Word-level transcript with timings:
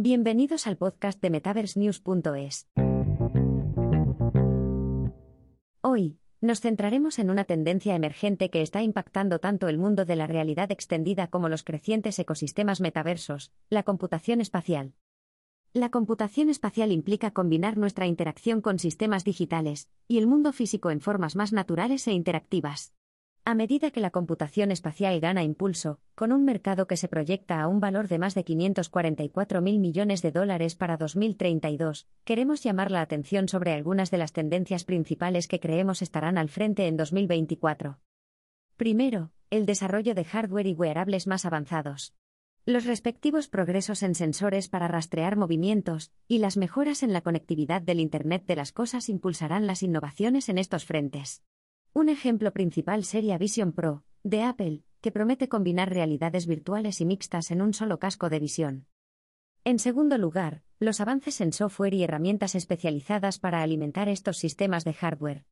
Bienvenidos 0.00 0.68
al 0.68 0.76
podcast 0.76 1.20
de 1.20 1.28
MetaverseNews.es. 1.28 2.68
Hoy, 5.80 6.20
nos 6.40 6.60
centraremos 6.60 7.18
en 7.18 7.30
una 7.30 7.42
tendencia 7.42 7.96
emergente 7.96 8.48
que 8.48 8.62
está 8.62 8.80
impactando 8.80 9.40
tanto 9.40 9.66
el 9.66 9.76
mundo 9.76 10.04
de 10.04 10.14
la 10.14 10.28
realidad 10.28 10.70
extendida 10.70 11.26
como 11.26 11.48
los 11.48 11.64
crecientes 11.64 12.16
ecosistemas 12.20 12.80
metaversos, 12.80 13.50
la 13.70 13.82
computación 13.82 14.40
espacial. 14.40 14.94
La 15.72 15.90
computación 15.90 16.48
espacial 16.48 16.92
implica 16.92 17.32
combinar 17.32 17.76
nuestra 17.76 18.06
interacción 18.06 18.60
con 18.60 18.78
sistemas 18.78 19.24
digitales 19.24 19.88
y 20.06 20.18
el 20.18 20.28
mundo 20.28 20.52
físico 20.52 20.92
en 20.92 21.00
formas 21.00 21.34
más 21.34 21.52
naturales 21.52 22.06
e 22.06 22.12
interactivas. 22.12 22.94
A 23.48 23.54
medida 23.54 23.90
que 23.90 24.00
la 24.00 24.10
computación 24.10 24.70
espacial 24.70 25.20
gana 25.20 25.42
impulso, 25.42 26.00
con 26.14 26.32
un 26.32 26.44
mercado 26.44 26.86
que 26.86 26.98
se 26.98 27.08
proyecta 27.08 27.62
a 27.62 27.66
un 27.66 27.80
valor 27.80 28.06
de 28.06 28.18
más 28.18 28.34
de 28.34 28.44
544 28.44 29.62
mil 29.62 29.78
millones 29.78 30.20
de 30.20 30.32
dólares 30.32 30.74
para 30.74 30.98
2032, 30.98 32.08
queremos 32.24 32.62
llamar 32.62 32.90
la 32.90 33.00
atención 33.00 33.48
sobre 33.48 33.72
algunas 33.72 34.10
de 34.10 34.18
las 34.18 34.34
tendencias 34.34 34.84
principales 34.84 35.48
que 35.48 35.60
creemos 35.60 36.02
estarán 36.02 36.36
al 36.36 36.50
frente 36.50 36.88
en 36.88 36.98
2024. 36.98 37.98
Primero, 38.76 39.30
el 39.48 39.64
desarrollo 39.64 40.14
de 40.14 40.24
hardware 40.24 40.66
y 40.66 40.74
wearables 40.74 41.26
más 41.26 41.46
avanzados. 41.46 42.14
Los 42.66 42.84
respectivos 42.84 43.48
progresos 43.48 44.02
en 44.02 44.14
sensores 44.14 44.68
para 44.68 44.88
rastrear 44.88 45.36
movimientos 45.36 46.12
y 46.26 46.40
las 46.40 46.58
mejoras 46.58 47.02
en 47.02 47.14
la 47.14 47.22
conectividad 47.22 47.80
del 47.80 48.00
Internet 48.00 48.44
de 48.44 48.56
las 48.56 48.72
Cosas 48.72 49.08
impulsarán 49.08 49.66
las 49.66 49.82
innovaciones 49.82 50.50
en 50.50 50.58
estos 50.58 50.84
frentes. 50.84 51.42
Un 51.98 52.08
ejemplo 52.08 52.52
principal 52.52 53.02
sería 53.02 53.38
Vision 53.38 53.72
Pro, 53.72 54.04
de 54.22 54.44
Apple, 54.44 54.84
que 55.00 55.10
promete 55.10 55.48
combinar 55.48 55.92
realidades 55.92 56.46
virtuales 56.46 57.00
y 57.00 57.04
mixtas 57.04 57.50
en 57.50 57.60
un 57.60 57.74
solo 57.74 57.98
casco 57.98 58.28
de 58.28 58.38
visión. 58.38 58.86
En 59.64 59.80
segundo 59.80 60.16
lugar, 60.16 60.62
los 60.78 61.00
avances 61.00 61.40
en 61.40 61.52
software 61.52 61.94
y 61.94 62.04
herramientas 62.04 62.54
especializadas 62.54 63.40
para 63.40 63.64
alimentar 63.64 64.08
estos 64.08 64.38
sistemas 64.38 64.84
de 64.84 64.92
hardware. 64.92 65.44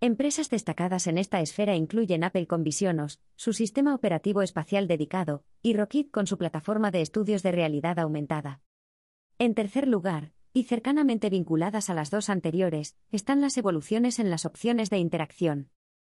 Empresas 0.00 0.48
destacadas 0.48 1.06
en 1.06 1.18
esta 1.18 1.42
esfera 1.42 1.76
incluyen 1.76 2.24
Apple 2.24 2.46
con 2.46 2.64
Visionos, 2.64 3.20
su 3.36 3.52
sistema 3.52 3.94
operativo 3.94 4.40
espacial 4.40 4.88
dedicado, 4.88 5.44
y 5.60 5.74
Rocket 5.74 6.10
con 6.10 6.26
su 6.26 6.38
plataforma 6.38 6.90
de 6.90 7.02
estudios 7.02 7.42
de 7.42 7.52
realidad 7.52 7.98
aumentada. 7.98 8.62
En 9.38 9.54
tercer 9.54 9.86
lugar, 9.86 10.32
y 10.54 10.62
cercanamente 10.62 11.28
vinculadas 11.28 11.90
a 11.90 11.94
las 11.94 12.10
dos 12.10 12.30
anteriores, 12.30 12.96
están 13.12 13.42
las 13.42 13.58
evoluciones 13.58 14.18
en 14.18 14.30
las 14.30 14.46
opciones 14.46 14.88
de 14.88 14.96
interacción. 14.96 15.68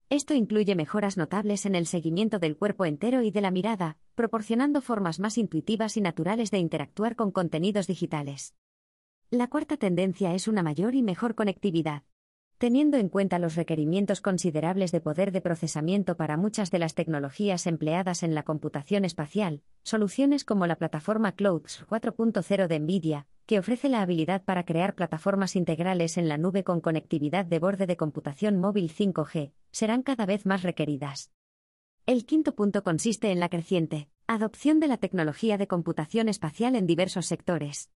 Esto 0.09 0.35
incluye 0.35 0.77
mejoras 0.77 1.17
notables 1.17 1.67
en 1.67 1.75
el 1.75 1.85
seguimiento 1.85 2.39
del 2.39 2.57
cuerpo 2.57 2.85
entero 2.85 3.23
y 3.23 3.33
de 3.33 3.41
la 3.41 3.51
mirada, 3.51 3.99
proporcionando 4.15 4.81
formas 4.81 5.19
más 5.19 5.37
intuitivas 5.37 5.97
y 5.97 6.01
naturales 6.01 6.53
de 6.53 6.59
interactuar 6.59 7.17
con 7.17 7.33
contenidos 7.33 7.89
digitales. 7.89 8.55
La 9.31 9.49
cuarta 9.49 9.77
tendencia 9.77 10.33
es 10.33 10.47
una 10.47 10.63
mayor 10.63 10.95
y 10.95 11.03
mejor 11.03 11.35
conectividad. 11.35 12.05
Teniendo 12.59 12.99
en 12.99 13.09
cuenta 13.09 13.41
los 13.41 13.57
requerimientos 13.57 14.21
considerables 14.21 14.93
de 14.93 15.01
poder 15.01 15.33
de 15.33 15.41
procesamiento 15.41 16.17
para 16.17 16.37
muchas 16.37 16.71
de 16.71 16.79
las 16.79 16.95
tecnologías 16.95 17.67
empleadas 17.67 18.23
en 18.23 18.37
la 18.37 18.45
computación 18.45 19.05
espacial, 19.05 19.63
soluciones 19.83 20.45
como 20.45 20.69
la 20.69 20.77
plataforma 20.77 21.33
Clouds 21.33 21.85
4.0 21.89 22.69
de 22.69 22.79
NVIDIA, 22.79 23.27
que 23.45 23.59
ofrece 23.59 23.89
la 23.89 24.03
habilidad 24.03 24.45
para 24.45 24.65
crear 24.65 24.95
plataformas 24.95 25.57
integrales 25.57 26.17
en 26.17 26.29
la 26.29 26.39
nube 26.39 26.63
con 26.63 26.81
conectividad 26.81 27.45
de 27.45 27.59
borde 27.59 27.87
de 27.87 27.97
computación 27.97 28.57
móvil 28.57 28.91
5G, 28.91 29.53
serán 29.77 30.03
cada 30.03 30.25
vez 30.25 30.47
más 30.47 30.63
requeridas. 30.63 31.33
El 32.07 32.25
quinto 32.25 32.55
punto 32.55 32.83
consiste 32.83 33.31
en 33.31 33.41
la 33.41 33.51
creciente 33.51 34.09
adopción 34.27 34.81
de 34.81 34.87
la 34.87 34.97
tecnología 34.97 35.59
de 35.59 35.67
computación 35.67 36.31
espacial 36.31 36.77
en 36.77 36.87
diversos 36.87 37.27
sectores. 37.27 37.91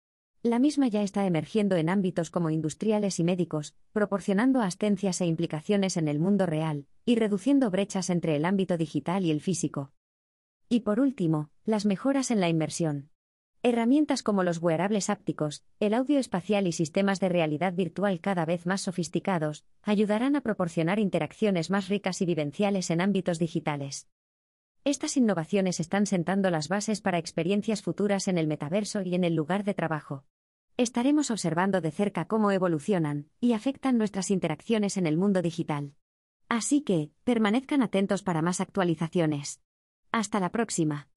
La 0.42 0.58
misma 0.58 0.88
ya 0.88 1.03
está 1.03 1.28
emergiendo 1.28 1.75
en 1.75 1.89
ámbitos 1.89 2.31
como 2.31 2.50
industriales 2.50 3.20
y 3.20 3.23
médicos, 3.23 3.75
proporcionando 3.92 4.59
astencias 4.61 5.22
e 5.22 5.28
implicaciones 5.28 5.98
en 5.98 6.08
el 6.08 6.17
mundo 6.17 6.48
real, 6.48 6.88
y 7.05 7.16
reduciendo 7.16 7.70
brechas 7.70 8.10
entre 8.10 8.36
el 8.36 8.45
ámbito 8.45 8.76
digital 8.76 9.23
y 9.23 9.30
el 9.30 9.39
físico. 9.39 9.92
Y 10.70 10.80
por 10.80 10.99
último, 10.99 11.52
las 11.64 11.86
mejoras 11.86 12.32
en 12.32 12.39
la 12.39 12.49
inmersión. 12.49 13.11
Herramientas 13.70 14.23
como 14.23 14.44
los 14.44 14.60
wearables 14.60 15.10
ápticos, 15.10 15.61
el 15.82 15.94
audio 15.94 16.20
espacial 16.20 16.67
y 16.67 16.72
sistemas 16.72 17.20
de 17.20 17.28
realidad 17.28 17.73
virtual 17.73 18.22
cada 18.22 18.45
vez 18.45 18.66
más 18.66 18.80
sofisticados, 18.80 19.66
ayudarán 19.83 20.38
a 20.38 20.42
proporcionar 20.42 21.00
interacciones 21.00 21.70
más 21.70 21.89
ricas 21.89 22.22
y 22.22 22.26
vivenciales 22.26 22.89
en 22.92 23.02
ámbitos 23.02 23.39
digitales. 23.39 24.08
Estas 24.86 25.17
innovaciones 25.17 25.82
están 25.82 26.05
sentando 26.05 26.50
las 26.50 26.70
bases 26.70 27.02
para 27.02 27.17
experiencias 27.17 27.82
futuras 27.82 28.30
en 28.30 28.38
el 28.38 28.48
metaverso 28.48 29.02
y 29.02 29.16
en 29.16 29.26
el 29.26 29.36
lugar 29.36 29.66
de 29.66 29.73
trabajo. 29.73 30.23
Estaremos 30.78 31.30
observando 31.30 31.82
de 31.82 31.92
cerca 31.92 32.23
cómo 32.23 32.52
evolucionan 32.52 33.28
y 33.42 33.52
afectan 33.52 33.98
nuestras 33.98 34.32
interacciones 34.32 34.95
en 34.95 35.08
el 35.08 35.17
mundo 35.17 35.42
digital. 35.42 35.92
Así 36.48 36.84
que, 36.84 37.11
permanezcan 37.26 37.82
atentos 37.82 38.23
para 38.23 38.42
más 38.42 38.61
actualizaciones. 38.61 39.60
Hasta 40.14 40.39
la 40.39 40.54
próxima. 40.54 41.10